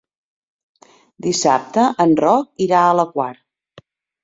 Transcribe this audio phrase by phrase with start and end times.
[1.25, 3.31] Dissabte en Roc irà a la Quar.